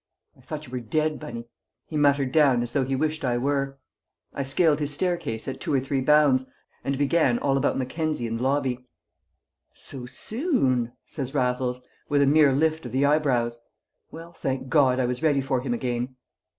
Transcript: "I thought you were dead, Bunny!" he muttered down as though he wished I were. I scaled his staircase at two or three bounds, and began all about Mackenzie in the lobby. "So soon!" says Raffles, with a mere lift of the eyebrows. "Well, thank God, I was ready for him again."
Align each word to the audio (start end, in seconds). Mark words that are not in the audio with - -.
"I 0.35 0.41
thought 0.41 0.65
you 0.65 0.71
were 0.71 0.79
dead, 0.79 1.19
Bunny!" 1.19 1.45
he 1.85 1.95
muttered 1.95 2.31
down 2.31 2.63
as 2.63 2.71
though 2.73 2.83
he 2.83 2.95
wished 2.95 3.23
I 3.23 3.37
were. 3.37 3.77
I 4.33 4.41
scaled 4.41 4.79
his 4.79 4.91
staircase 4.91 5.47
at 5.47 5.61
two 5.61 5.71
or 5.71 5.79
three 5.79 6.01
bounds, 6.01 6.47
and 6.83 6.97
began 6.97 7.37
all 7.37 7.55
about 7.55 7.77
Mackenzie 7.77 8.25
in 8.25 8.37
the 8.37 8.41
lobby. 8.41 8.87
"So 9.75 10.07
soon!" 10.07 10.93
says 11.05 11.35
Raffles, 11.35 11.81
with 12.09 12.23
a 12.23 12.25
mere 12.25 12.51
lift 12.51 12.87
of 12.87 12.93
the 12.93 13.05
eyebrows. 13.05 13.59
"Well, 14.09 14.33
thank 14.33 14.69
God, 14.69 14.99
I 14.99 15.05
was 15.05 15.21
ready 15.21 15.39
for 15.39 15.61
him 15.61 15.71
again." 15.75 16.15